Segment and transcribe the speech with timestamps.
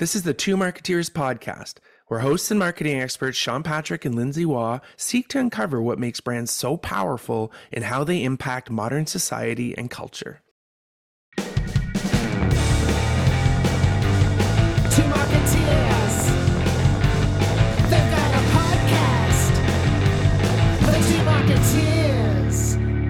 [0.00, 1.74] This is the Two Marketeers podcast,
[2.08, 6.18] where hosts and marketing experts Sean Patrick and Lindsay Waugh seek to uncover what makes
[6.18, 10.42] brands so powerful and how they impact modern society and culture.
[11.36, 11.44] Two
[15.14, 16.16] Marketeers.
[17.88, 19.54] They've got a podcast.
[20.80, 22.58] The Two Marketeers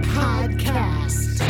[0.03, 1.41] Podcast.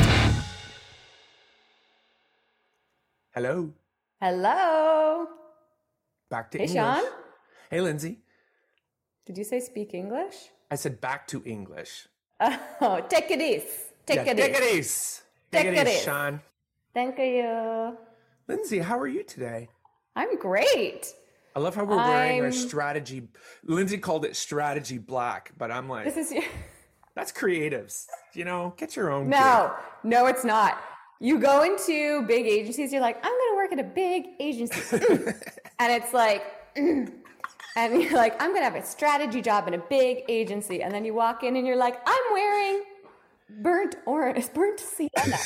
[3.34, 3.72] Hello,
[4.20, 5.26] Hello.
[6.30, 6.82] back to Hey, English.
[6.82, 7.04] Sean.
[7.70, 8.18] Hey, Lindsay.
[9.26, 10.34] Did you say speak English?
[10.70, 12.08] I said back to English.
[12.80, 13.66] Oh, take it easy.
[14.06, 14.78] Take Yeah, it take it easy.
[14.78, 15.20] easy.
[15.52, 16.04] Take Take it easy, easy.
[16.04, 16.40] Sean.
[16.92, 17.96] Thank you.
[18.48, 19.68] Lindsay, how are you today?
[20.16, 21.14] I'm great.
[21.56, 23.28] I love how we're wearing our I'm- strategy.
[23.64, 26.44] Lindsay called it strategy black, but I'm like, This is
[27.16, 28.06] that's creatives.
[28.34, 29.28] You know, get your own.
[29.30, 29.72] no,
[30.02, 30.78] no, it's not.
[31.20, 33.32] You go into big agencies, you're like, I'm
[33.64, 34.98] work at a big agency.
[35.80, 36.44] And it's like,
[36.76, 37.12] mm.
[37.76, 40.82] and you're like, I'm going to have a strategy job in a big agency.
[40.82, 42.84] And then you walk in and you're like, I'm wearing
[43.60, 45.36] burnt orange, burnt sienna.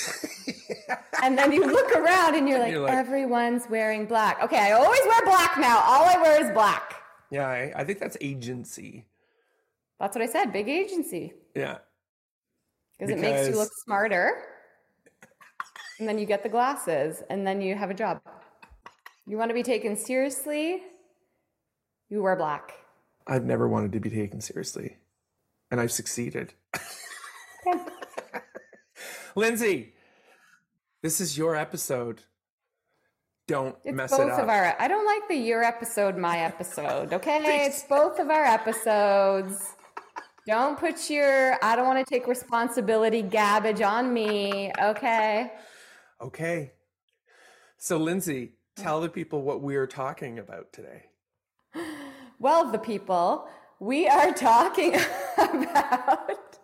[1.22, 4.42] and then you look around and you're like, You're like- everyone's wearing black.
[4.42, 5.78] Okay, I always wear black now.
[5.78, 6.94] All I wear is black.
[7.30, 9.06] Yeah, I, I think that's agency.
[9.98, 11.32] That's what I said, big agency.
[11.54, 11.78] Yeah.
[12.98, 14.57] Because it makes you look smarter.
[15.98, 18.20] And then you get the glasses and then you have a job.
[19.26, 20.82] You want to be taken seriously?
[22.08, 22.72] You wear black.
[23.26, 24.96] I've never wanted to be taken seriously,
[25.70, 26.54] and I've succeeded.
[29.36, 29.92] Lindsay,
[31.02, 32.22] this is your episode.
[33.46, 34.40] Don't It's mess both it up.
[34.40, 37.12] of our I don't like the your episode, my episode.
[37.12, 37.40] Okay?
[37.66, 39.74] it's both of our episodes.
[40.46, 44.72] Don't put your I don't want to take responsibility gabbage on me.
[44.82, 45.52] Okay.
[46.20, 46.72] Okay.
[47.76, 51.04] So, Lindsay, tell the people what we are talking about today.
[52.40, 53.48] Well, the people,
[53.80, 54.94] we are talking
[55.38, 56.56] about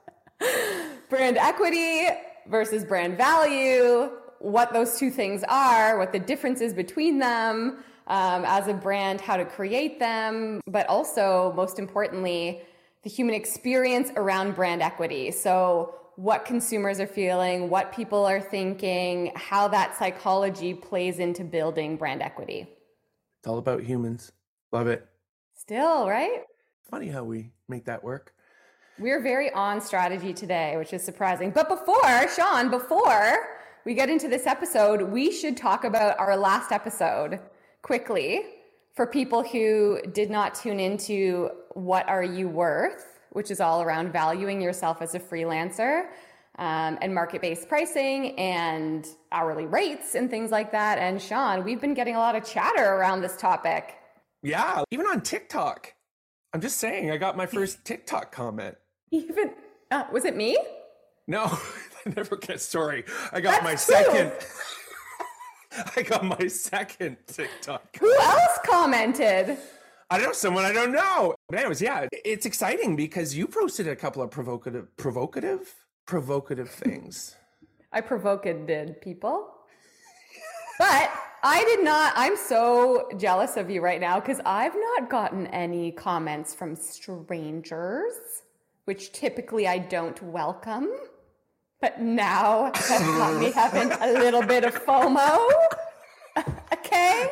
[1.08, 2.06] brand equity
[2.46, 8.68] versus brand value, what those two things are, what the differences between them um, as
[8.68, 12.60] a brand, how to create them, but also, most importantly,
[13.02, 15.30] the human experience around brand equity.
[15.30, 21.96] So, what consumers are feeling, what people are thinking, how that psychology plays into building
[21.96, 22.68] brand equity.
[23.40, 24.32] It's all about humans.
[24.72, 25.06] Love it.
[25.54, 26.42] Still, right?
[26.90, 28.32] Funny how we make that work.
[28.98, 31.50] We're very on strategy today, which is surprising.
[31.50, 33.48] But before, Sean, before
[33.84, 37.40] we get into this episode, we should talk about our last episode
[37.82, 38.42] quickly
[38.94, 44.12] for people who did not tune into What Are You Worth, which is all around
[44.12, 46.06] valuing yourself as a freelancer
[46.58, 50.98] um, and market based pricing and hourly rates and things like that.
[50.98, 53.96] And Sean, we've been getting a lot of chatter around this topic.
[54.42, 55.92] Yeah, even on TikTok.
[56.52, 58.76] I'm just saying, I got my first TikTok comment.
[59.10, 59.50] Even,
[59.90, 60.56] uh, was it me?
[61.26, 61.44] No,
[62.06, 63.04] I never get sorry.
[63.32, 63.96] I got my That's true.
[63.96, 64.32] second.
[65.96, 67.96] I got my second TikTok.
[67.98, 69.58] Who else commented?
[70.10, 71.34] I know someone I don't know.
[71.48, 75.74] But anyways, yeah, it's exciting because you posted a couple of provocative, provocative,
[76.06, 77.36] provocative things.
[77.92, 79.50] I provoked did people.
[80.78, 81.12] But
[81.44, 82.12] I did not.
[82.16, 88.14] I'm so jealous of you right now because I've not gotten any comments from strangers,
[88.86, 90.88] which typically I don't welcome.
[91.80, 95.48] But now has got me having a little bit of FOMO.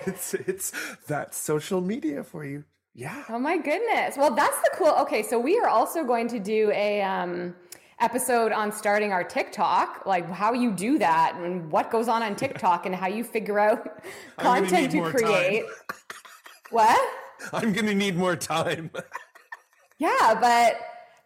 [0.07, 0.73] It's it's
[1.09, 2.65] that social media for you.
[2.95, 3.25] Yeah.
[3.29, 4.17] Oh my goodness.
[4.17, 4.95] Well, that's the cool.
[5.01, 7.55] Okay, so we are also going to do a um,
[8.01, 12.37] episode on starting our TikTok, like how you do that and what goes on on
[12.45, 14.03] TikTok and how you figure out
[14.37, 15.65] content to create.
[16.71, 17.01] What?
[17.53, 18.91] I'm gonna need more time.
[19.99, 20.81] Yeah, but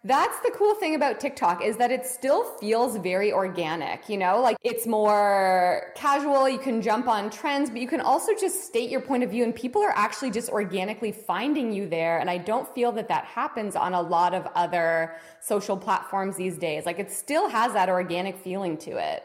[0.07, 4.41] that's the cool thing about TikTok is that it still feels very organic, you know?
[4.41, 8.89] Like it's more casual, you can jump on trends, but you can also just state
[8.89, 12.39] your point of view and people are actually just organically finding you there and I
[12.39, 16.87] don't feel that that happens on a lot of other social platforms these days.
[16.87, 19.25] Like it still has that organic feeling to it.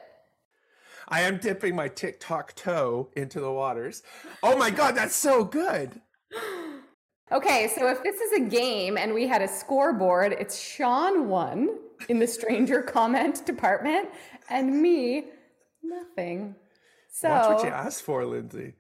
[1.08, 4.02] I am dipping my TikTok toe into the waters.
[4.42, 6.02] Oh my god, that's so good.
[7.32, 11.78] Okay, so if this is a game and we had a scoreboard, it's Sean won
[12.10, 14.10] in the stranger comment department
[14.50, 15.26] and me
[15.82, 16.56] nothing.
[17.10, 18.74] So Watch what you asked for, Lindsay.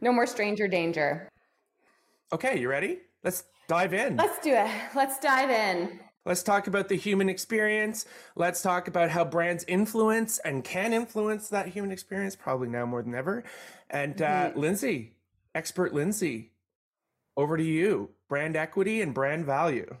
[0.00, 1.28] no more stranger danger.
[2.32, 2.98] Okay, you ready?
[3.24, 4.16] Let's dive in.
[4.16, 4.70] Let's do it.
[4.94, 5.98] Let's dive in.
[6.24, 8.06] Let's talk about the human experience.
[8.36, 13.02] Let's talk about how brands influence and can influence that human experience, probably now more
[13.02, 13.42] than ever.
[13.90, 15.14] And uh, Lindsay,
[15.52, 16.51] Expert Lindsay,
[17.36, 18.10] over to you.
[18.28, 19.96] Brand equity and brand value.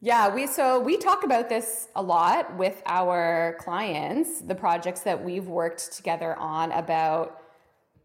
[0.00, 5.24] Yeah, we so we talk about this a lot with our clients, the projects that
[5.24, 7.42] we've worked together on about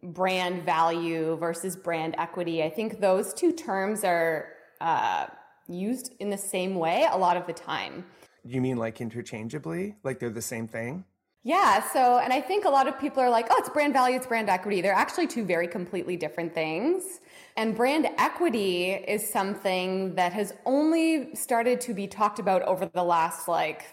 [0.02, 2.64] brand value versus brand equity.
[2.64, 4.50] I think those two terms are
[4.82, 5.28] uh,
[5.68, 8.06] used in the same way a lot of the time.
[8.44, 9.96] You mean like interchangeably?
[10.04, 11.06] Like they're the same thing?
[11.44, 11.84] Yeah.
[11.92, 14.28] So, and I think a lot of people are like, oh, it's brand value, it's
[14.28, 14.82] brand equity.
[14.82, 17.20] They're actually two very completely different things.
[17.58, 23.04] And brand equity is something that has only started to be talked about over the
[23.04, 23.84] last like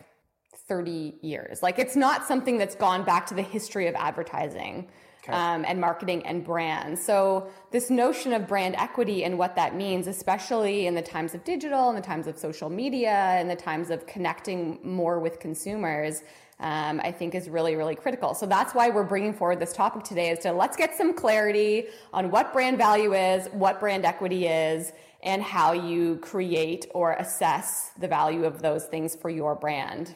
[0.69, 1.63] 30 years.
[1.63, 4.89] Like it's not something that's gone back to the history of advertising.
[5.23, 5.35] Okay.
[5.35, 6.99] Um, and marketing and brand.
[6.99, 11.45] So, this notion of brand equity and what that means, especially in the times of
[11.45, 16.23] digital, in the times of social media, in the times of connecting more with consumers,
[16.61, 18.35] um, I think is really, really critical.
[18.35, 21.87] So that's why we're bringing forward this topic today is to let's get some clarity
[22.13, 24.93] on what brand value is, what brand equity is,
[25.23, 30.15] and how you create or assess the value of those things for your brand.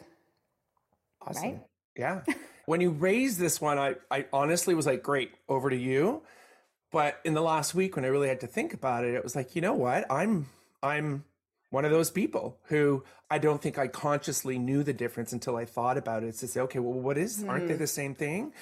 [1.26, 1.42] Awesome.
[1.42, 1.60] Right?
[1.96, 2.20] Yeah.
[2.66, 6.22] when you raised this one, I, I honestly was like, great, over to you.
[6.92, 9.34] But in the last week, when I really had to think about it, it was
[9.34, 10.10] like, you know what?
[10.10, 10.46] I'm,
[10.82, 11.24] I'm,
[11.74, 15.64] one of those people who I don't think I consciously knew the difference until I
[15.64, 17.48] thought about it to say, okay, well, what is, mm.
[17.48, 17.82] aren't they mm-hmm.
[17.82, 18.52] the same thing?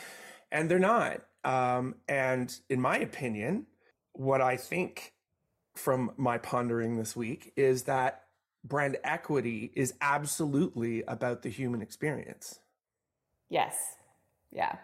[0.50, 1.20] And they're not.
[1.44, 3.66] Um, and in my opinion,
[4.14, 5.12] what I think
[5.74, 8.24] from my pondering this week is that
[8.64, 12.60] brand equity is absolutely about the human experience.
[13.50, 13.76] Yes.
[14.50, 14.76] Yeah.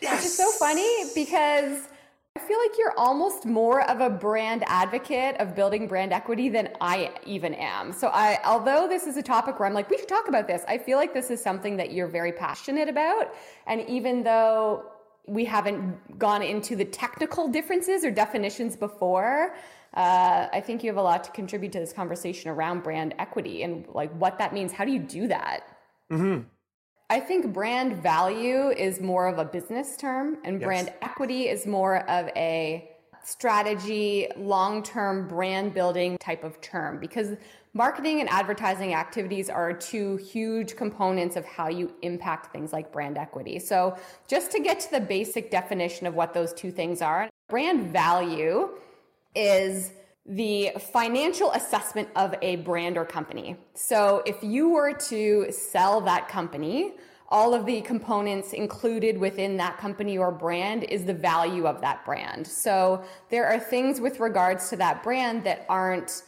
[0.00, 0.20] Yes.
[0.20, 1.88] Which is so funny because
[2.36, 6.70] I feel like you're almost more of a brand advocate of building brand equity than
[6.80, 7.92] I even am.
[7.92, 10.64] So I although this is a topic where I'm like we should talk about this,
[10.66, 13.32] I feel like this is something that you're very passionate about
[13.68, 14.84] and even though
[15.28, 19.54] we haven't gone into the technical differences or definitions before,
[19.94, 23.62] uh, I think you have a lot to contribute to this conversation around brand equity
[23.62, 24.72] and like what that means.
[24.72, 25.60] How do you do that?
[26.10, 26.40] hmm
[27.10, 30.66] I think brand value is more of a business term, and yes.
[30.66, 32.90] brand equity is more of a
[33.22, 37.36] strategy, long term brand building type of term because
[37.74, 43.18] marketing and advertising activities are two huge components of how you impact things like brand
[43.18, 43.58] equity.
[43.58, 43.96] So,
[44.28, 48.70] just to get to the basic definition of what those two things are, brand value
[49.34, 49.92] is
[50.26, 53.56] the financial assessment of a brand or company.
[53.74, 56.94] So if you were to sell that company,
[57.28, 62.04] all of the components included within that company or brand is the value of that
[62.04, 62.46] brand.
[62.46, 66.22] So there are things with regards to that brand that aren't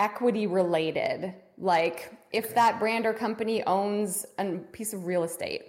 [0.00, 1.34] equity related.
[1.58, 5.62] Like if that brand or company owns a piece of real estate,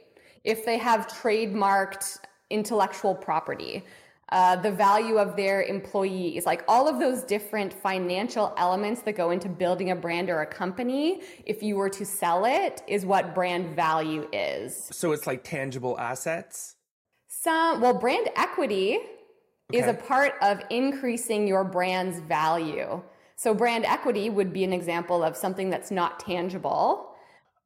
[0.43, 3.83] if they have trademarked intellectual property,
[4.29, 9.31] uh, the value of their employees, like all of those different financial elements that go
[9.31, 13.33] into building a brand or a company, if you were to sell it, is what
[13.33, 14.89] brand value is.
[14.91, 16.75] So it's like tangible assets?
[17.29, 18.99] Some, well, brand equity
[19.73, 19.79] okay.
[19.79, 23.01] is a part of increasing your brand's value.
[23.37, 27.15] So brand equity would be an example of something that's not tangible.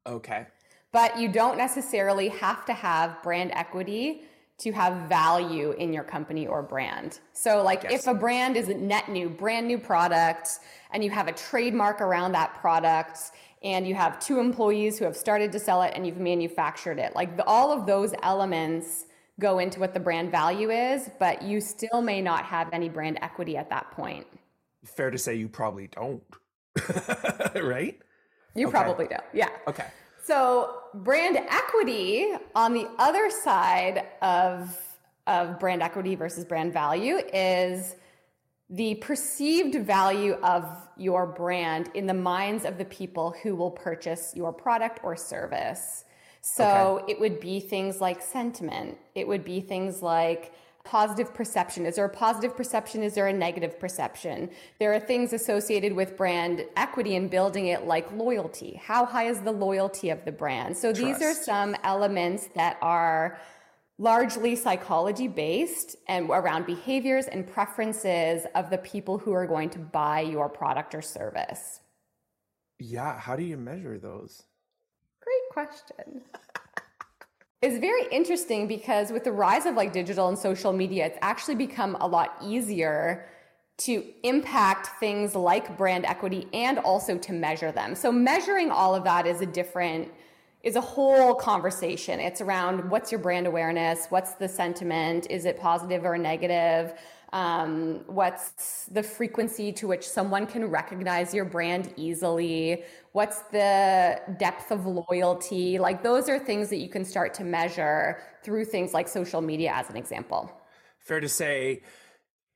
[0.06, 0.46] Okay.
[0.92, 4.24] But you don't necessarily have to have brand equity
[4.62, 7.18] to have value in your company or brand.
[7.32, 8.00] So like yes.
[8.00, 10.60] if a brand is a net new, brand new product
[10.92, 13.18] and you have a trademark around that product
[13.64, 17.14] and you have two employees who have started to sell it and you've manufactured it,
[17.16, 19.06] like the, all of those elements
[19.40, 23.18] go into what the brand value is, but you still may not have any brand
[23.20, 24.26] equity at that point.
[24.84, 26.22] Fair to say you probably don't.
[27.56, 27.98] right?
[28.54, 28.70] You okay.
[28.70, 29.24] probably don't.
[29.32, 29.48] Yeah.
[29.66, 29.86] Okay.
[30.24, 34.76] So, brand equity on the other side of,
[35.26, 37.96] of brand equity versus brand value is
[38.70, 40.64] the perceived value of
[40.96, 46.04] your brand in the minds of the people who will purchase your product or service.
[46.40, 47.12] So, okay.
[47.12, 50.52] it would be things like sentiment, it would be things like
[50.84, 51.86] positive perception?
[51.86, 53.02] Is there a positive perception?
[53.02, 54.50] Is there a negative perception?
[54.78, 58.80] There are things associated with brand equity and building it like loyalty.
[58.82, 60.76] How high is the loyalty of the brand?
[60.76, 61.20] So Trust.
[61.20, 63.38] these are some elements that are
[63.98, 69.78] largely psychology based and around behaviors and preferences of the people who are going to
[69.78, 71.80] buy your product or service.
[72.80, 74.42] Yeah, how do you measure those?
[75.20, 76.22] Great question
[77.62, 81.54] is very interesting because with the rise of like digital and social media, it's actually
[81.54, 83.28] become a lot easier
[83.78, 87.94] to impact things like brand equity and also to measure them.
[87.94, 90.08] So measuring all of that is a different
[90.62, 92.20] is a whole conversation.
[92.20, 96.94] It's around what's your brand awareness, what's the sentiment, is it positive or negative?
[97.32, 102.84] Um, what's the frequency to which someone can recognize your brand easily?
[103.12, 105.78] What's the depth of loyalty?
[105.78, 109.72] Like, those are things that you can start to measure through things like social media,
[109.74, 110.52] as an example.
[110.98, 111.82] Fair to say,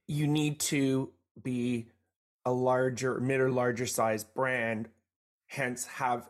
[0.06, 1.10] you need to
[1.42, 1.86] be
[2.44, 4.88] a larger, mid or larger size brand,
[5.46, 6.28] hence have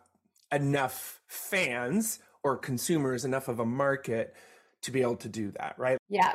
[0.53, 4.35] enough fans or consumers, enough of a market
[4.83, 5.99] to be able to do that, right?
[6.09, 6.35] Yeah.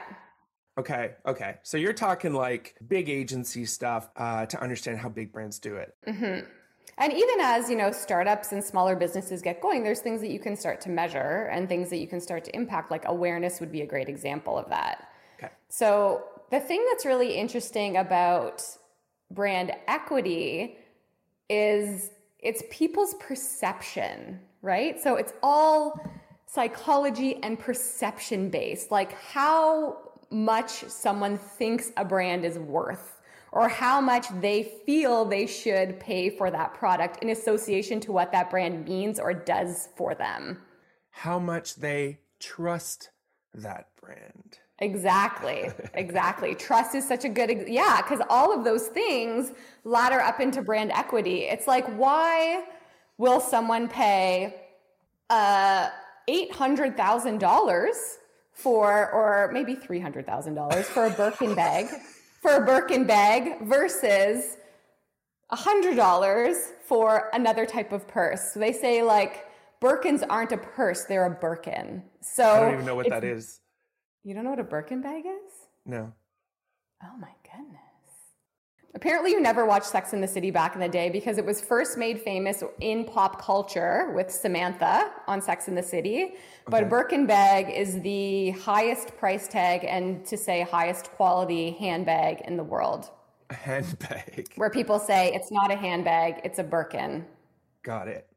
[0.78, 1.12] Okay.
[1.26, 1.58] Okay.
[1.64, 5.96] So you're talking like big agency stuff uh, to understand how big brands do it.
[6.08, 6.46] Mm-hmm.
[6.98, 10.40] And even as you know, startups and smaller businesses get going, there's things that you
[10.40, 12.92] can start to measure and things that you can start to impact.
[12.92, 15.08] Like awareness would be a great example of that.
[15.38, 15.52] Okay.
[15.70, 18.64] So the thing that's really interesting about
[19.30, 20.78] brand equity
[21.50, 22.10] is
[22.42, 25.02] it's people's perception, right?
[25.02, 26.00] So it's all
[26.46, 28.92] psychology and perception based.
[28.92, 33.22] Like how much someone thinks a brand is worth
[33.52, 38.32] or how much they feel they should pay for that product in association to what
[38.32, 40.62] that brand means or does for them.
[41.10, 43.10] How much they trust
[43.54, 44.60] that brand.
[44.82, 45.70] Exactly.
[45.94, 46.56] Exactly.
[46.68, 50.92] Trust is such a good, yeah, because all of those things ladder up into brand
[50.92, 51.44] equity.
[51.44, 52.66] It's like, why
[53.18, 54.56] will someone pay
[55.30, 55.90] uh,
[56.28, 57.90] $800,000
[58.54, 61.88] for, or maybe $300,000 for a Birkin bag,
[62.42, 64.58] for a Birkin bag versus
[65.52, 68.52] $100 for another type of purse?
[68.54, 69.46] So they say, like,
[69.80, 72.04] Birkins aren't a purse, they're a Birkin.
[72.22, 73.61] So I don't even know what that is.
[74.24, 75.54] You don't know what a Birkin bag is?
[75.86, 76.14] No.
[77.04, 77.80] Oh my goodness.
[78.94, 81.62] Apparently, you never watched Sex in the City back in the day because it was
[81.62, 86.34] first made famous in pop culture with Samantha on Sex in the City.
[86.68, 92.42] But a Birkin bag is the highest price tag and to say highest quality handbag
[92.42, 93.10] in the world.
[93.50, 94.52] A handbag.
[94.56, 97.26] Where people say it's not a handbag, it's a Birkin.
[97.84, 98.28] Got it.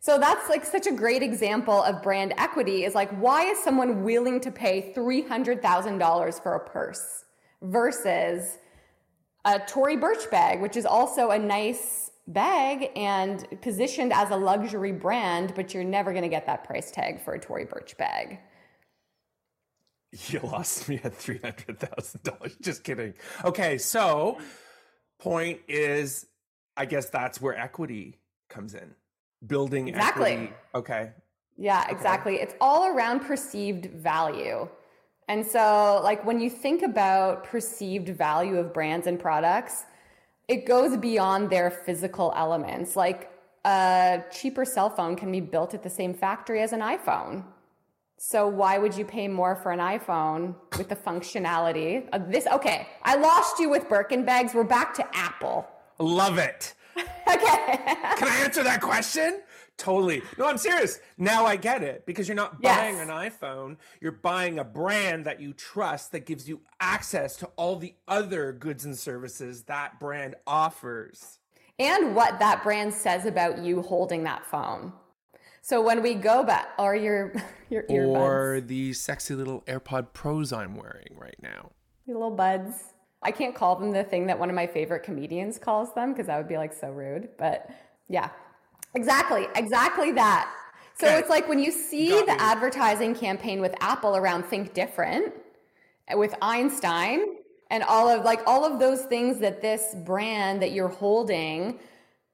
[0.00, 4.04] So that's like such a great example of brand equity is like, why is someone
[4.04, 7.24] willing to pay $300,000 for a purse
[7.62, 8.58] versus
[9.44, 14.92] a Tory Burch bag, which is also a nice bag and positioned as a luxury
[14.92, 18.38] brand, but you're never going to get that price tag for a Tory Burch bag.
[20.28, 22.56] You lost me at three hundred thousand dollars.
[22.62, 23.12] Just kidding.
[23.44, 24.38] Okay, so
[25.18, 26.26] point is,
[26.78, 28.94] I guess that's where equity comes in.
[29.46, 30.32] Building Exactly.
[30.32, 30.52] equity.
[30.74, 31.10] Okay.
[31.56, 32.36] Yeah, exactly.
[32.36, 34.68] It's all around perceived value.
[35.28, 39.84] And so, like, when you think about perceived value of brands and products,
[40.48, 42.96] it goes beyond their physical elements.
[42.96, 43.30] Like,
[43.64, 47.44] a cheaper cell phone can be built at the same factory as an iPhone.
[48.16, 52.46] So, why would you pay more for an iPhone with the functionality of this?
[52.46, 54.54] Okay, I lost you with Birkin bags.
[54.54, 55.68] We're back to Apple.
[55.98, 56.74] Love it.
[57.28, 57.76] Okay.
[58.16, 59.42] Can I answer that question?
[59.76, 60.22] Totally.
[60.38, 60.98] No, I'm serious.
[61.18, 62.76] Now I get it because you're not Yes.
[62.78, 63.76] buying an iPhone.
[64.00, 68.52] You're buying a brand that you trust that gives you access to all the other
[68.52, 71.38] goods and services that brand offers.
[71.80, 74.92] and what that brand says about you holding that phone.
[75.62, 77.32] So when we go back, or your
[77.70, 81.70] your earbuds, Or the sexy little AirPod Pros I'm wearing right now.
[82.04, 82.94] your little buds.
[83.22, 86.26] I can't call them the thing that one of my favorite comedians calls them because
[86.26, 87.30] that would be like so rude.
[87.36, 87.68] But
[88.08, 88.30] yeah,
[88.94, 90.52] exactly, exactly that.
[90.94, 91.18] So Okay.
[91.18, 92.38] it's like when you see Got the me.
[92.38, 95.32] advertising campaign with Apple around Think Different,
[96.08, 97.36] eh, with Einstein,
[97.70, 101.78] and all of like all of those things that this brand that you're holding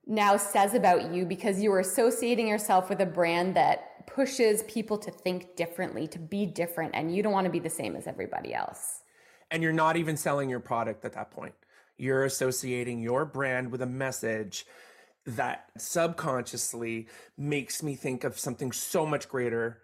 [0.06, 4.98] now says about you because you are associating yourself with a brand that pushes people
[4.98, 8.06] to think differently, to be different, and you don't want to be the same as
[8.06, 9.02] everybody else.
[9.50, 11.54] And you're not even selling your product at that point.
[11.96, 14.66] You're associating your brand with a message
[15.26, 17.06] that subconsciously
[17.38, 19.78] makes me think of something so much greater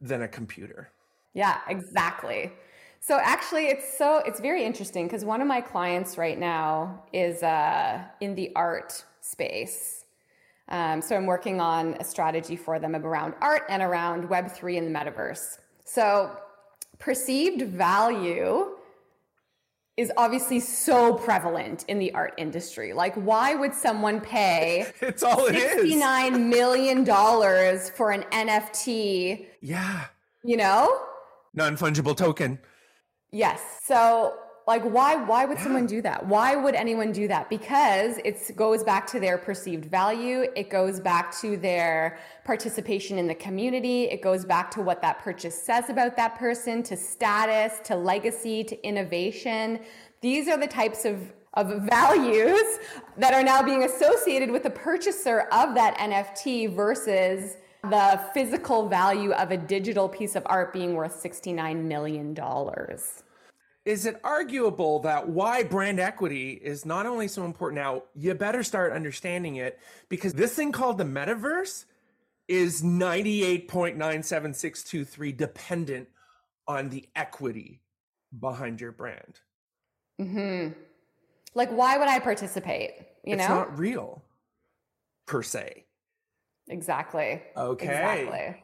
[0.00, 0.90] than a computer.
[1.32, 2.52] Yeah, exactly.
[3.00, 7.42] So actually, it's so it's very interesting because one of my clients right now is
[7.42, 10.04] uh, in the art space.
[10.68, 14.78] Um, so I'm working on a strategy for them around art and around Web three
[14.78, 15.58] and the metaverse.
[15.84, 16.36] So
[16.98, 18.73] perceived value
[19.96, 22.92] is obviously so prevalent in the art industry.
[22.92, 25.92] Like, why would someone pay It's all it is.
[25.94, 27.04] $69 million
[27.94, 30.06] for an NFT, Yeah.
[30.42, 31.00] you know?
[31.54, 32.58] Non fungible token.
[33.30, 33.60] Yes.
[33.84, 34.34] So
[34.66, 36.26] like why why would someone do that?
[36.26, 37.50] Why would anyone do that?
[37.50, 40.46] Because it goes back to their perceived value.
[40.56, 44.04] It goes back to their participation in the community.
[44.04, 48.64] It goes back to what that purchase says about that person to status to legacy
[48.64, 49.80] to innovation.
[50.22, 52.78] These are the types of of values
[53.18, 57.58] that are now being associated with the purchaser of that NFT versus
[57.90, 62.34] the physical value of a digital piece of art being worth $69 million
[63.84, 68.62] is it arguable that why brand equity is not only so important now, you better
[68.62, 71.84] start understanding it because this thing called the metaverse
[72.48, 76.08] is 98.97623 dependent
[76.66, 77.82] on the equity
[78.38, 79.40] behind your brand.
[80.18, 80.68] hmm
[81.54, 82.92] Like, why would I participate?
[83.24, 83.44] You it's know?
[83.44, 84.24] It's not real
[85.26, 85.84] per se.
[86.68, 87.42] Exactly.
[87.56, 87.86] Okay.
[87.86, 88.62] Exactly.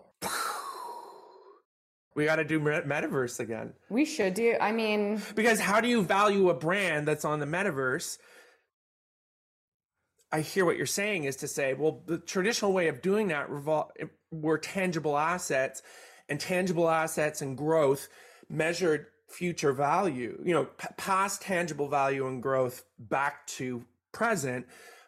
[2.15, 3.73] We got to do metaverse again.
[3.89, 4.57] We should do.
[4.61, 8.19] I mean, Because how do you value a brand that's on the metaverse?
[10.33, 13.49] I hear what you're saying is to say, well, the traditional way of doing that
[13.49, 15.83] revol- eh, were tangible assets,
[16.29, 18.09] and tangible assets and growth
[18.49, 20.41] measured future value.
[20.45, 24.67] You know, p- past tangible value and growth back to present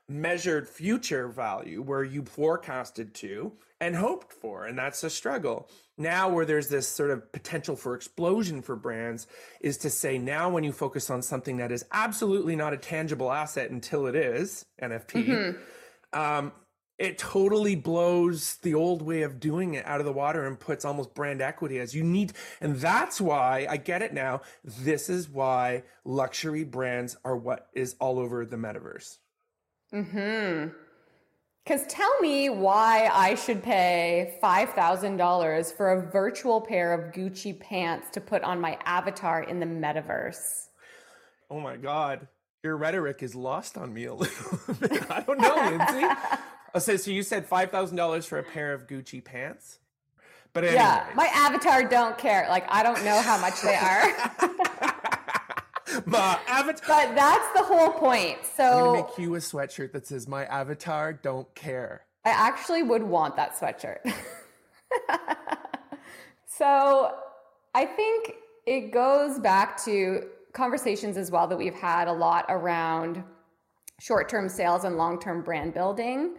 [0.09, 5.69] measured future value where you forecasted to and hoped for and that's a struggle.
[5.99, 9.27] Now where there's this sort of potential for explosion for brands
[9.61, 13.31] is to say now when you focus on something that is absolutely not a tangible
[13.31, 15.59] asset until it is nft
[16.13, 16.53] um,
[16.99, 20.85] it totally blows the old way of doing it out of the water and puts
[20.85, 22.33] almost brand equity as you need.
[22.61, 27.97] And that's why i get it now this is why luxury brands are what is
[27.99, 29.19] all over the metaverse
[29.93, 30.69] hmm.
[31.65, 38.09] Because tell me why I should pay $5,000 for a virtual pair of Gucci pants
[38.11, 40.67] to put on my avatar in the metaverse.
[41.49, 42.27] Oh my God.
[42.65, 45.11] Your rhetoric is lost on me a little bit.
[45.11, 46.07] I don't know, Lindsay.
[46.75, 49.79] Oh, so, so you said $5,000 for a pair of Gucci pants?
[50.55, 50.77] But anyway.
[50.77, 52.47] Yeah, my avatar don't care.
[52.49, 54.09] Like, I don't know how much they are.
[56.07, 56.87] my avatar.
[56.88, 58.38] but that's the whole point.
[58.57, 62.03] So I'm going to make you a sweatshirt that says, My avatar don't care.
[62.25, 63.99] I actually would want that sweatshirt.
[66.47, 67.14] so
[67.75, 68.35] I think
[68.66, 73.25] it goes back to conversations as well that we've had a lot around
[74.01, 76.37] short term sales and long term brand building.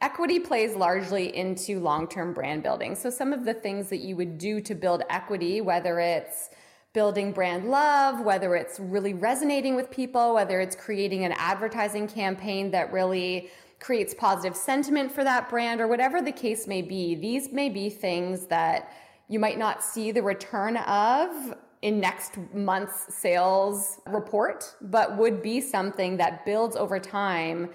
[0.00, 2.94] Equity plays largely into long term brand building.
[2.94, 6.50] So, some of the things that you would do to build equity, whether it's
[6.94, 12.70] building brand love, whether it's really resonating with people, whether it's creating an advertising campaign
[12.70, 17.52] that really creates positive sentiment for that brand, or whatever the case may be, these
[17.52, 18.92] may be things that
[19.28, 25.60] you might not see the return of in next month's sales report, but would be
[25.60, 27.68] something that builds over time,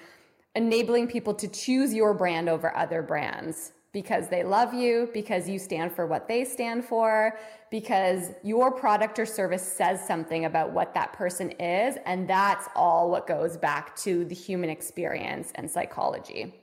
[0.56, 5.58] enabling people to choose your brand over other brands because they love you, because you
[5.58, 7.40] stand for what they stand for,
[7.72, 11.98] because your product or service says something about what that person is.
[12.06, 16.54] And that's all what goes back to the human experience and psychology.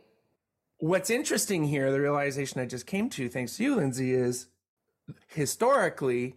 [0.78, 4.48] What's interesting here, the realization I just came to, thanks to you, Lindsay, is
[5.28, 6.36] historically,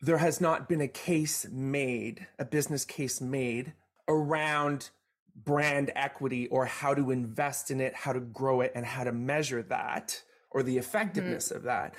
[0.00, 3.74] there has not been a case made, a business case made
[4.08, 4.90] around
[5.36, 9.12] brand equity or how to invest in it, how to grow it, and how to
[9.12, 11.58] measure that or the effectiveness mm-hmm.
[11.58, 11.94] of that.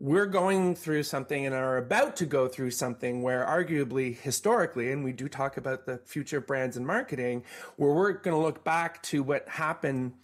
[0.00, 5.04] We're going through something and are about to go through something where, arguably, historically, and
[5.04, 7.44] we do talk about the future of brands and marketing,
[7.76, 10.14] where we're going to look back to what happened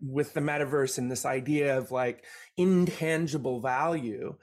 [0.00, 2.24] with the metaverse and this idea of like
[2.56, 4.36] intangible value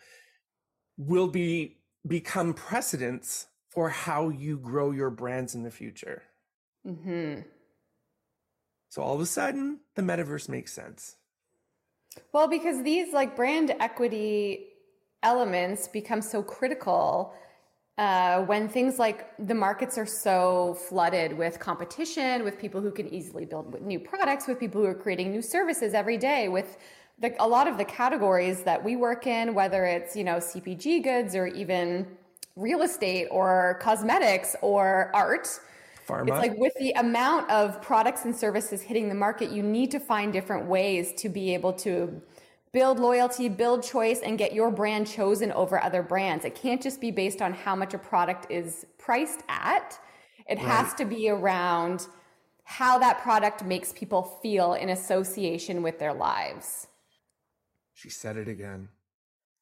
[0.97, 6.23] will be become precedents for how you grow your brands in the future.
[6.85, 7.41] Mm-hmm.
[8.95, 11.17] So all of a sudden, the metaverse makes sense.
[12.31, 14.67] Well, because these like brand equity
[15.21, 17.33] elements become so critical
[17.97, 23.13] uh, when things like the markets are so flooded with competition, with people who can
[23.13, 26.77] easily build new products, with people who are creating new services every day, with
[27.19, 31.03] the, a lot of the categories that we work in, whether it's you know CPG
[31.03, 32.07] goods or even
[32.55, 35.49] real estate or cosmetics or art.
[36.07, 36.29] Pharma.
[36.29, 39.99] It's like with the amount of products and services hitting the market, you need to
[39.99, 42.21] find different ways to be able to
[42.71, 46.43] build loyalty, build choice, and get your brand chosen over other brands.
[46.43, 49.97] It can't just be based on how much a product is priced at.
[50.47, 50.67] It right.
[50.67, 52.07] has to be around
[52.65, 56.87] how that product makes people feel in association with their lives.
[57.93, 58.89] She said it again.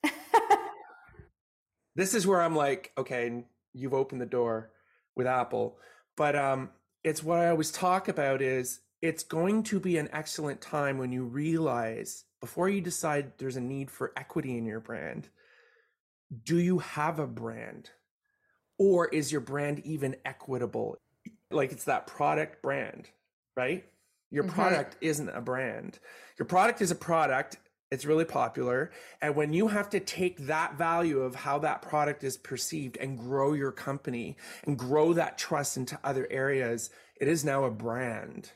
[1.95, 4.71] this is where I'm like, okay, you've opened the door.
[5.15, 5.77] with Apple.
[6.15, 6.69] But um,
[7.03, 11.11] it's what I always talk about is it's going to be an excellent time when
[11.11, 15.29] you realize before you decide there's a need for equity in your brand,
[16.43, 17.89] do you have a brand?
[18.77, 20.97] Or is your brand even equitable?
[21.51, 23.09] Like it's that product brand,
[23.55, 23.85] right?
[24.29, 24.49] Your Mhm.
[24.49, 25.99] product isn't a brand.
[26.39, 27.57] Your product is a product.
[27.93, 28.89] It's really popular.
[29.21, 33.19] And when you have to take that value of how that product is perceived and
[33.19, 36.89] grow your company and grow that trust into other areas,
[37.21, 38.49] it is now a brand.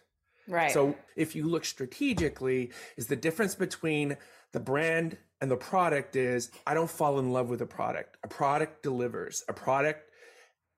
[0.47, 0.71] Right.
[0.71, 4.17] So if you look strategically, is the difference between
[4.53, 8.17] the brand and the product is I don't fall in love with a product.
[8.23, 9.43] A product delivers.
[9.47, 10.06] A product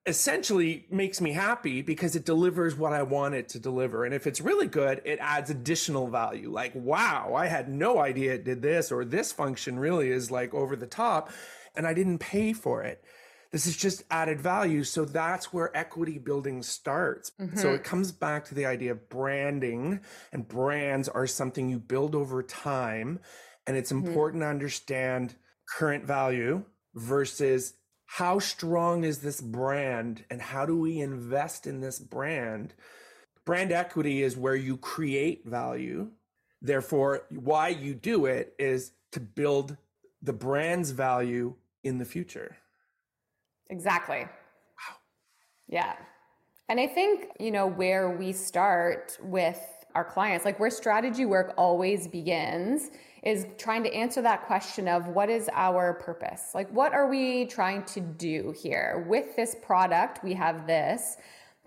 [0.06, 4.06] essentially makes me happy because it delivers what I want it to deliver.
[4.06, 6.50] And if it's really good, it adds additional value.
[6.52, 10.54] Like, wow, I had no idea it did this, or this function really is like
[10.54, 11.32] over the top,
[11.76, 13.04] and I didn't pay for it.
[13.52, 14.84] This is just added value.
[14.84, 17.32] So that's where equity building starts.
[17.38, 17.68] So mm-hmm.
[17.76, 22.44] it comes back to the idea of branding, and brands are something you build over
[22.44, 23.20] time.
[23.68, 24.08] And it's mm-hmm.
[24.08, 25.36] important to understand
[25.78, 26.64] current value
[26.96, 27.74] versus
[28.14, 32.74] how strong is this brand and how do we invest in this brand?
[33.46, 36.10] Brand equity is where you create value.
[36.60, 39.78] Therefore, why you do it is to build
[40.24, 42.58] the brand's value in the future.
[43.70, 44.22] Exactly.
[44.22, 44.96] Wow.
[45.68, 45.94] Yeah.
[46.68, 49.62] And I think, you know, where we start with
[49.94, 52.90] our clients, like where strategy work always begins,
[53.24, 56.52] is trying to answer that question of what is our purpose?
[56.54, 59.06] Like, what are we trying to do here?
[59.08, 61.18] With this product, we have this,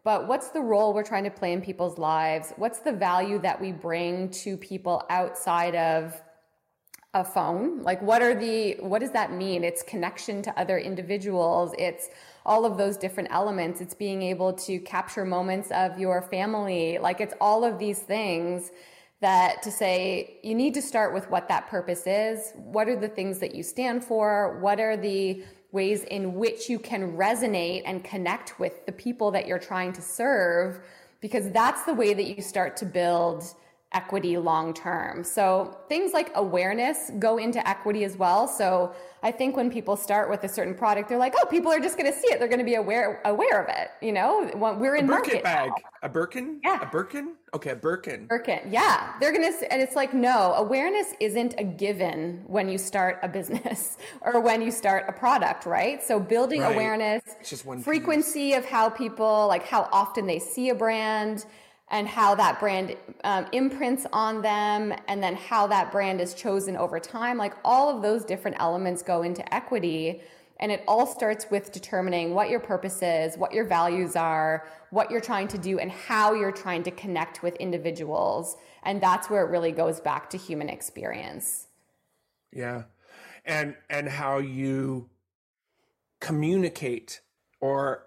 [0.05, 2.53] but what's the role we're trying to play in people's lives?
[2.57, 6.21] What's the value that we bring to people outside of
[7.15, 11.75] a phone like what are the what does that mean it's connection to other individuals
[11.79, 12.09] it's
[12.47, 17.21] all of those different elements it's being able to capture moments of your family like
[17.21, 18.71] it's all of these things
[19.22, 22.52] that to say you need to start with what that purpose is.
[22.56, 24.58] What are the things that you stand for?
[24.61, 29.46] What are the ways in which you can resonate and connect with the people that
[29.46, 30.80] you're trying to serve?
[31.20, 33.44] Because that's the way that you start to build
[33.94, 35.24] equity long term.
[35.24, 38.48] So things like awareness go into equity as well.
[38.48, 41.78] So I think when people start with a certain product, they're like, "Oh, people are
[41.78, 42.38] just going to see it.
[42.38, 45.68] They're going to be aware aware of it." You know, we're in a market bag,
[45.70, 45.74] now.
[46.02, 46.81] a Birkin, Yeah.
[46.83, 47.35] a Birkin.
[47.55, 48.26] Okay, a Birkin.
[48.28, 52.78] Birkin, yeah, they're gonna, s- and it's like, no, awareness isn't a given when you
[52.78, 56.02] start a business or when you start a product, right?
[56.02, 56.72] So building Right.
[56.74, 57.85] awareness, It's just one piece.
[57.85, 61.44] frequency of how people, like how often they see a brand,
[61.92, 66.76] and how that brand um, imprints on them, and then how that brand is chosen
[66.76, 67.37] over time.
[67.37, 70.22] Like all of those different elements go into equity.
[70.59, 75.11] And it all starts with determining what your purpose is, what your values are, what
[75.11, 78.57] you're trying to do, and how you're trying to connect with individuals.
[78.85, 81.66] And that's where it really goes back to human experience.
[82.52, 82.85] Yeah.
[83.44, 85.11] And and how you
[86.20, 87.20] communicate
[87.61, 88.07] or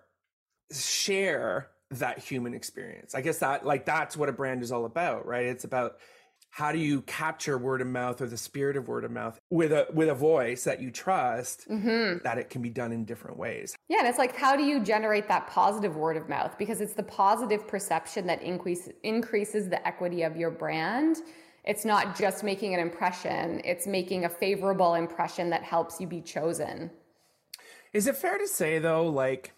[0.72, 1.70] share
[2.00, 3.16] that human experience.
[3.16, 5.46] I guess that like that's what a brand is all about, right?
[5.46, 5.98] It's about
[6.56, 9.74] how do you capture word of mouth or the spirit of word of mouth with
[9.74, 12.24] a with a voice that you trust mm-hmm.
[12.24, 13.76] that it can be done in different ways.
[13.90, 16.58] Yeah, and it's like, how do you generate that positive word of mouth?
[16.58, 21.18] Because it's the positive perception that increase, increases the equity of your brand.
[21.66, 26.22] It's not just making an impression, it's making a favorable impression that helps you be
[26.22, 26.90] chosen.
[27.92, 29.52] Is it fair to say though, like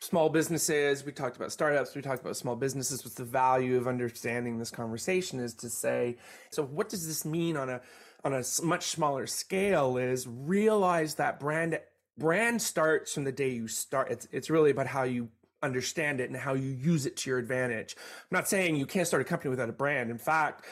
[0.00, 3.88] small businesses, we talked about startups, we talked about small businesses, what's the value of
[3.88, 6.16] understanding this conversation is to say,
[6.50, 7.80] so what does this mean on a
[8.24, 11.78] on a much smaller scale is realize that brand
[12.16, 14.10] brand starts from the day you start.
[14.10, 15.28] It's it's really about how you
[15.62, 17.96] understand it and how you use it to your advantage.
[17.98, 20.10] I'm not saying you can't start a company without a brand.
[20.10, 20.64] In fact,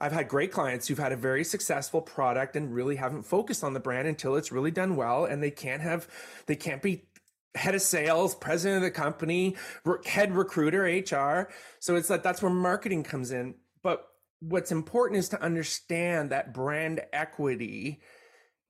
[0.00, 3.74] I've had great clients who've had a very successful product and really haven't focused on
[3.74, 6.08] the brand until it's really done well and they can't have
[6.46, 7.04] they can't be
[7.54, 9.56] head of sales, president of the company,
[10.06, 11.50] head recruiter, HR.
[11.78, 13.54] So it's like that's where marketing comes in.
[13.82, 14.06] But
[14.40, 18.00] what's important is to understand that brand equity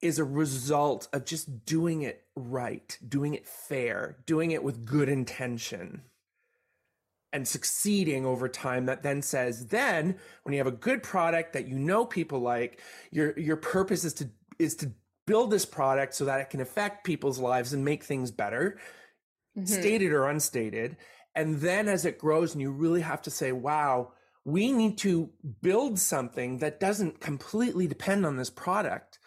[0.01, 5.09] is a result of just doing it right, doing it fair, doing it with good
[5.09, 6.03] intention
[7.33, 11.66] and succeeding over time that then says then when you have a good product that
[11.66, 14.92] you know people like your your purpose is to is to
[15.26, 18.78] build this product so that it can affect people's lives and make things better
[19.64, 20.96] stated or unstated
[21.34, 24.10] and then as it grows and you really have to say wow
[24.44, 25.30] we need to
[25.62, 29.18] build something that doesn't completely depend on this product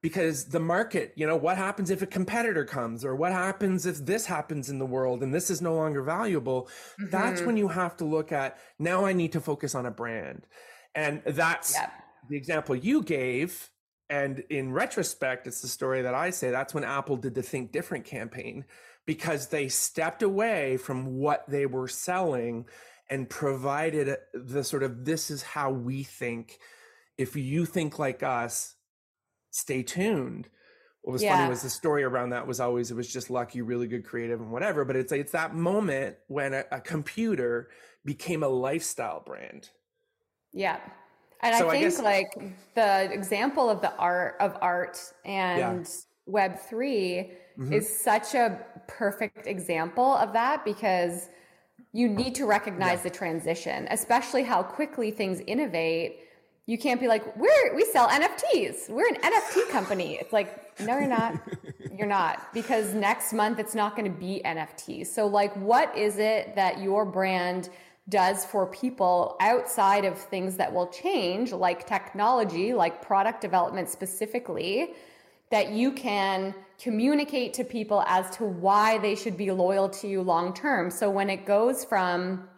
[0.00, 3.98] because the market, you know, what happens if a competitor comes or what happens if
[4.04, 6.68] this happens in the world and this is no longer valuable?
[7.00, 7.10] Mm-hmm.
[7.10, 10.46] That's when you have to look at now I need to focus on a brand.
[10.94, 11.92] And that's yep.
[12.28, 13.70] the example you gave.
[14.10, 17.72] And in retrospect, it's the story that I say that's when Apple did the Think
[17.72, 18.64] Different campaign
[19.06, 22.66] because they stepped away from what they were selling
[23.10, 26.58] and provided the sort of this is how we think.
[27.16, 28.76] If you think like us,
[29.50, 30.48] stay tuned.
[31.02, 31.36] What was yeah.
[31.36, 34.40] funny was the story around that was always it was just lucky, really good creative
[34.40, 34.84] and whatever.
[34.84, 37.68] But it's it's that moment when a, a computer
[38.04, 39.70] became a lifestyle brand.
[40.52, 40.78] Yeah.
[41.40, 45.84] And so I think I guess, like the example of the art of art and
[45.84, 45.84] yeah.
[46.26, 47.72] web 3 mm-hmm.
[47.72, 51.28] is such a perfect example of that because
[51.92, 53.04] you need to recognize yeah.
[53.04, 56.20] the transition, especially how quickly things innovate
[56.68, 58.90] you can't be like, we're we sell NFTs.
[58.90, 60.18] We're an NFT company.
[60.20, 61.40] It's like, no, you're not.
[61.96, 62.52] you're not.
[62.52, 65.06] Because next month it's not going to be NFTs.
[65.06, 67.70] So like what is it that your brand
[68.08, 74.94] does for people outside of things that will change, like technology, like product development specifically,
[75.50, 80.22] that you can communicate to people as to why they should be loyal to you
[80.22, 80.90] long term.
[80.90, 82.48] So when it goes from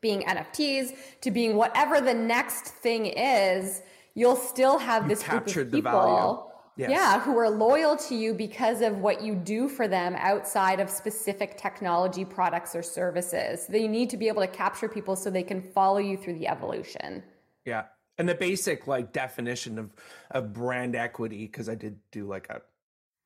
[0.00, 3.82] being NFTs to being whatever the next thing is,
[4.14, 6.49] you'll still have this group of people.
[6.76, 6.90] Yes.
[6.90, 10.88] Yeah, who are loyal to you because of what you do for them outside of
[10.88, 13.66] specific technology products or services.
[13.66, 16.48] They need to be able to capture people so they can follow you through the
[16.48, 17.22] evolution.
[17.66, 17.84] Yeah.
[18.16, 19.90] And the basic like definition of
[20.30, 22.62] of brand equity because I did do like a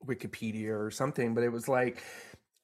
[0.04, 2.02] Wikipedia or something, but it was like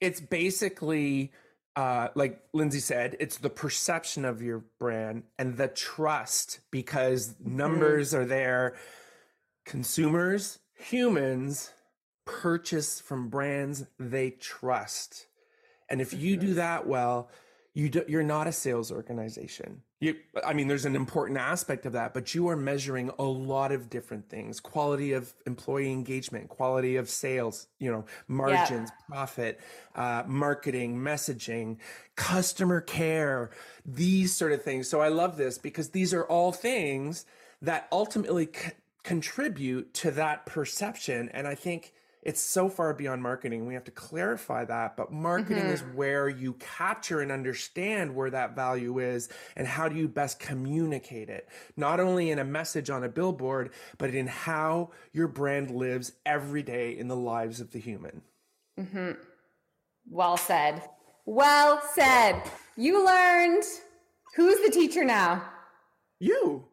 [0.00, 1.32] it's basically
[1.76, 7.56] uh, like Lindsay said, it's the perception of your brand and the trust because mm-hmm.
[7.56, 8.22] numbers mm-hmm.
[8.22, 8.76] are there.
[9.64, 11.72] Consumers, humans
[12.24, 15.26] purchase from brands they trust.
[15.88, 16.56] And if you do mm-hmm.
[16.56, 17.28] that well,
[17.74, 19.82] you do, you're not a sales organization.
[20.00, 23.70] You, I mean, there's an important aspect of that, but you are measuring a lot
[23.70, 29.06] of different things: quality of employee engagement, quality of sales, you know, margins, yeah.
[29.08, 29.60] profit,
[29.94, 31.76] uh, marketing, messaging,
[32.16, 33.50] customer care,
[33.84, 34.88] these sort of things.
[34.88, 37.26] So I love this because these are all things
[37.62, 43.66] that ultimately c- contribute to that perception, and I think it's so far beyond marketing.
[43.66, 44.96] We have to clarify that.
[44.96, 45.72] But marketing mm-hmm.
[45.72, 50.38] is where you capture and understand where that value is and how do you best
[50.38, 55.70] communicate it, not only in a message on a billboard, but in how your brand
[55.70, 58.20] lives every day in the lives of the human.
[58.78, 59.12] Mm-hmm.
[60.10, 60.82] Well said.
[61.24, 62.42] Well said.
[62.76, 63.64] You learned.
[64.36, 65.42] Who's the teacher now?
[66.18, 66.64] You.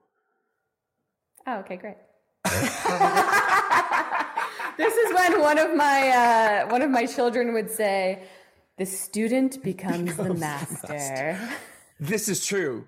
[1.45, 1.95] Oh, okay, great.
[4.77, 8.23] this is when one of my uh, one of my children would say,
[8.77, 10.93] "The student becomes, becomes the master.
[10.93, 11.49] master."
[11.99, 12.87] This is true.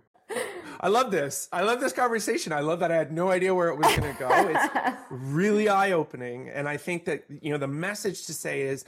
[0.80, 1.50] I love this.
[1.52, 2.54] I love this conversation.
[2.54, 4.30] I love that I had no idea where it was going to go.
[4.32, 8.86] It's really eye opening, and I think that you know the message to say is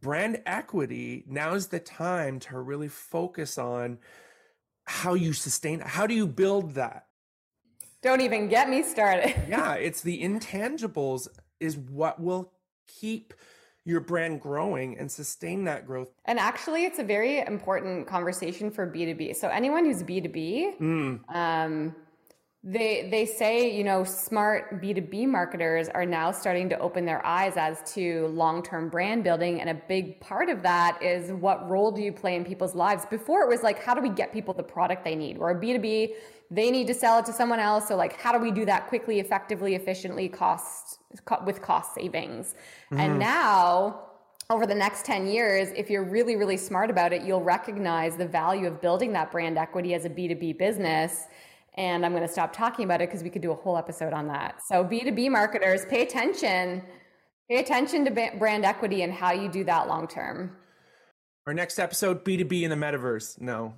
[0.00, 1.24] brand equity.
[1.26, 3.98] Now is the time to really focus on
[4.84, 5.80] how you sustain.
[5.80, 7.06] How do you build that?
[8.04, 9.34] Don't even get me started.
[9.48, 11.26] yeah, it's the intangibles
[11.58, 12.52] is what will
[12.86, 13.32] keep
[13.86, 16.10] your brand growing and sustain that growth.
[16.26, 19.34] And actually, it's a very important conversation for B2B.
[19.36, 21.34] So, anyone who's B2B, mm.
[21.34, 21.96] um,
[22.66, 27.58] they they say you know smart b2b marketers are now starting to open their eyes
[27.58, 32.00] as to long-term brand building and a big part of that is what role do
[32.00, 34.62] you play in people's lives before it was like how do we get people the
[34.62, 36.14] product they need or a b2b
[36.50, 38.86] they need to sell it to someone else so like how do we do that
[38.88, 40.98] quickly effectively efficiently cost
[41.44, 42.54] with cost savings.
[42.86, 43.00] Mm-hmm.
[43.00, 44.00] And now,
[44.50, 48.26] over the next 10 years, if you're really, really smart about it, you'll recognize the
[48.26, 51.26] value of building that brand equity as a B2B business.
[51.76, 54.12] And I'm going to stop talking about it because we could do a whole episode
[54.12, 54.62] on that.
[54.66, 56.82] So, B2B marketers, pay attention.
[57.50, 60.56] Pay attention to brand equity and how you do that long term.
[61.46, 63.40] Our next episode B2B in the metaverse.
[63.40, 63.74] No.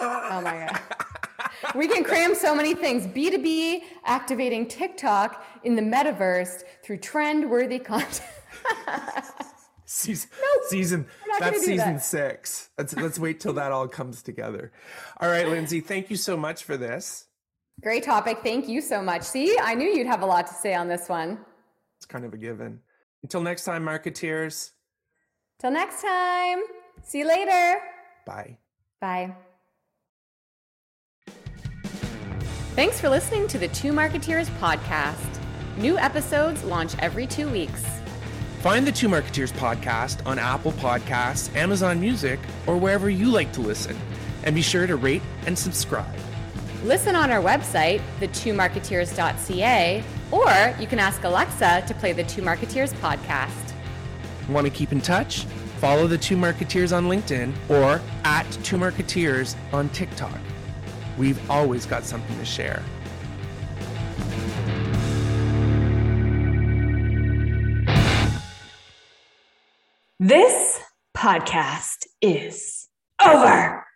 [0.00, 0.80] oh my God.
[1.74, 3.06] we can cram so many things.
[3.06, 8.22] B2B activating TikTok in the metaverse through trend worthy content.
[9.90, 10.30] season,
[10.68, 11.06] season
[11.38, 12.02] that's season that.
[12.04, 12.70] six.
[12.78, 14.72] Let's let's wait till that all comes together.
[15.20, 17.26] All right, Lindsay, thank you so much for this.
[17.82, 18.38] Great topic.
[18.42, 19.22] Thank you so much.
[19.22, 21.38] See, I knew you'd have a lot to say on this one.
[21.98, 22.80] It's kind of a given.
[23.22, 24.70] Until next time, marketeers.
[25.58, 26.60] Till next time.
[27.02, 27.80] See you later.
[28.26, 28.58] Bye.
[29.00, 29.34] Bye.
[32.76, 35.38] Thanks for listening to the Two Marketeers podcast.
[35.76, 37.99] New episodes launch every two weeks.
[38.60, 43.62] Find the Two Marketeers podcast on Apple Podcasts, Amazon Music, or wherever you like to
[43.62, 43.96] listen.
[44.44, 46.14] And be sure to rate and subscribe.
[46.84, 52.92] Listen on our website, the2marketeers.ca, or you can ask Alexa to play the Two Marketeers
[53.00, 53.72] podcast.
[54.50, 55.44] Want to keep in touch?
[55.78, 60.38] Follow the Two Marketeers on LinkedIn or at Two Marketeers on TikTok.
[61.16, 62.82] We've always got something to share.
[70.22, 70.78] This
[71.16, 72.90] podcast is
[73.24, 73.86] over.